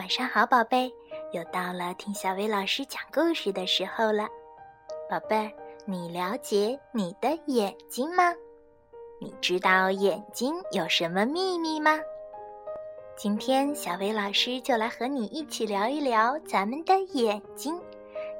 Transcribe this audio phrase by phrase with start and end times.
[0.00, 0.90] 晚上好，宝贝，
[1.32, 4.26] 又到了听小薇老师讲故事的时候了。
[5.10, 5.52] 宝贝儿，
[5.84, 8.32] 你了解你的眼睛吗？
[9.20, 12.00] 你知道眼睛有什么秘密吗？
[13.14, 17.78] 今天小薇老师就来和你一起聊一聊咱们的眼睛，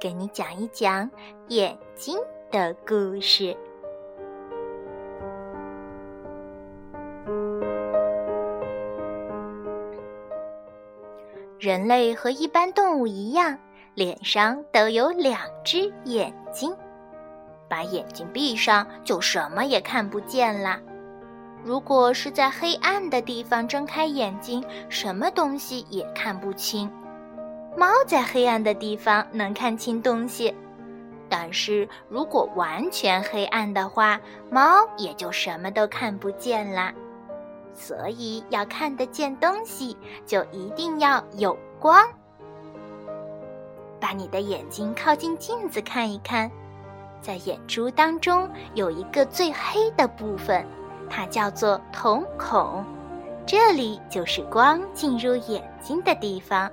[0.00, 1.10] 给你讲一讲
[1.48, 2.18] 眼睛
[2.50, 3.54] 的故事。
[11.60, 13.58] 人类和一般动物一样，
[13.94, 16.74] 脸上都有两只眼睛。
[17.68, 20.80] 把眼睛闭上，就什么也看不见啦。
[21.62, 26.90] 如果是在黑暗的地方睁开眼睛，什么东西也看不清。
[27.76, 30.54] 猫在黑暗的地方能看清东西，
[31.28, 34.18] 但是如果完全黑暗的话，
[34.50, 36.90] 猫也就什么都看不见啦。
[37.80, 39.96] 所以要看得见东西，
[40.26, 42.06] 就一定要有光。
[43.98, 46.50] 把你的眼睛靠近镜子看一看，
[47.22, 50.62] 在眼珠当中有一个最黑的部分，
[51.08, 52.84] 它叫做瞳孔，
[53.46, 56.70] 这里就是光进入眼睛的地方。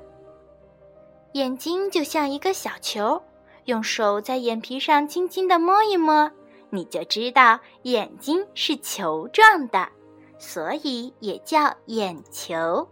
[1.32, 3.22] 眼睛就像一个小球，
[3.64, 6.30] 用手在眼皮上轻轻地摸一摸，
[6.70, 9.88] 你就知道眼睛是球状的。
[10.38, 12.88] 所以也叫眼球。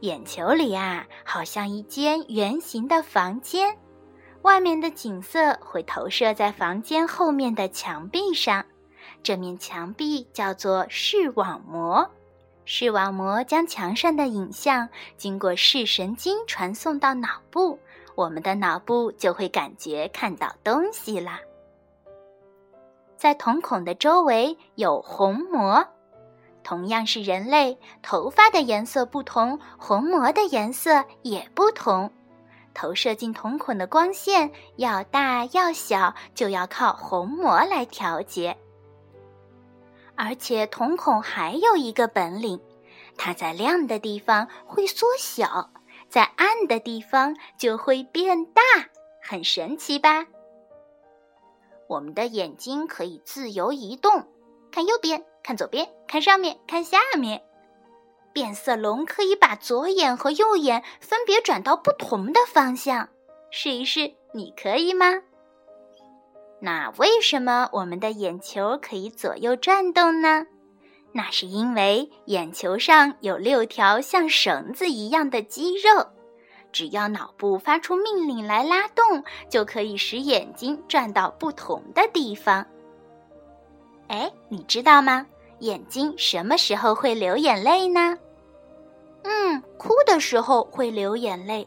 [0.00, 3.78] 眼球里啊，好像一间圆形的房间，
[4.42, 8.66] 外面的景色会投射在房间后面的墙壁上。
[9.22, 12.10] 这面墙壁叫做视网膜，
[12.66, 17.78] 视网膜将墙上的影像经过视神经传送到脑部，
[18.14, 21.40] 我们的脑部就会感觉看到东西啦。
[23.16, 25.86] 在瞳孔的周围有虹膜。
[26.64, 32.10] 同样是人类，头发的颜色不同，虹膜的颜色也不同。
[32.72, 38.56] 投射进瞳孔的光线要大要小，就要靠虹膜来调节。
[40.16, 42.60] 而且瞳孔还有一个本领，
[43.16, 45.70] 它在亮的地方会缩小，
[46.08, 48.62] 在暗的地方就会变大，
[49.22, 50.26] 很神奇吧？
[51.88, 54.26] 我们的眼睛可以自由移动，
[54.72, 55.24] 看右边。
[55.44, 57.42] 看左边，看上面，看下面。
[58.32, 63.10] 变色龙可以把左眼和右眼分别转到不同的方向，
[63.50, 65.22] 试一试，你可以吗？
[66.60, 70.46] 那为什么我们的眼球可以左右转动呢？
[71.12, 76.08] 那是因为眼球上有六条像绳子一样的肌肉，
[76.72, 82.66] 只要脑部发出命令来拉动，就可以使眼睛转到不同的地方。
[84.08, 85.24] 哎，你知道吗？
[85.64, 88.18] 眼睛什么时候会流眼泪呢？
[89.22, 91.66] 嗯，哭的时候会流眼泪。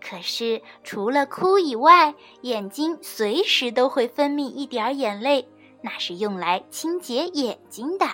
[0.00, 5.46] 可是除了哭以外，眼睛随时都会分泌一点眼泪，
[5.82, 8.06] 那是用来清洁眼睛的。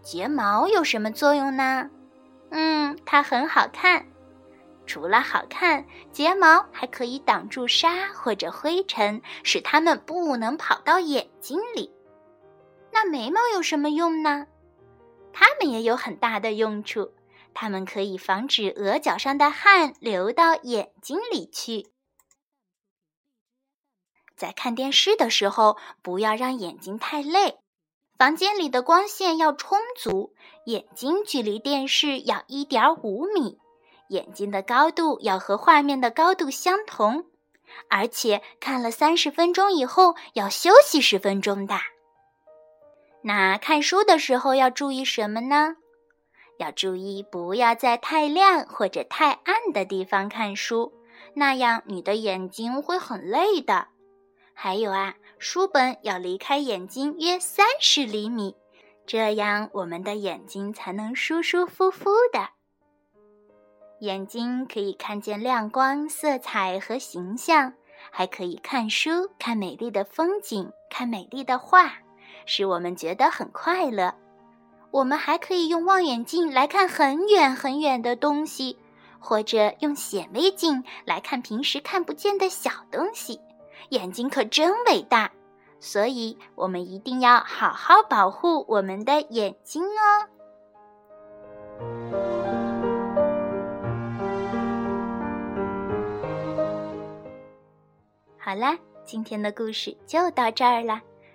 [0.00, 1.90] 睫毛有什么作用呢？
[2.48, 4.06] 嗯，它很好看。
[4.86, 11.90] 除了好看，睫毛还可以挡住沙或者灰尘，使它们不能跑到眼睛里。
[12.94, 14.46] 那眉毛有什么用呢？
[15.32, 17.12] 它们也有很大的用处，
[17.52, 21.88] 它们可以防止额角上的汗流到眼睛里去。
[24.36, 27.58] 在看电视的时候，不要让眼睛太累。
[28.16, 30.32] 房间里的光线要充足，
[30.66, 33.58] 眼睛距离电视要一点五米，
[34.08, 37.26] 眼睛的高度要和画面的高度相同，
[37.90, 41.74] 而且看了三十分钟以后要休息十分钟的。
[43.26, 45.76] 那看书的时候要注意什么呢？
[46.58, 50.92] 要注意不要在太亮或者太暗的地方看书，
[51.32, 53.88] 那样你的眼睛会很累的。
[54.52, 58.54] 还有啊，书本要离开眼睛约三十厘米，
[59.06, 62.50] 这样我们的眼睛才能舒舒服服的。
[64.00, 67.72] 眼睛可以看见亮光、色彩和形象，
[68.12, 72.03] 还可以看书、看美丽的风景、看美丽的画。
[72.46, 74.14] 使我们觉得很快乐。
[74.90, 78.78] 我们还可以用望远镜来看很远很远的东西，
[79.18, 83.40] 或者用显微镜来看平时看不见的小东西。
[83.90, 85.30] 眼睛可真伟大，
[85.80, 90.28] 所以我们一定要好好保护我们的眼睛哦。
[98.38, 101.00] 好啦，今天的故事就到这儿了。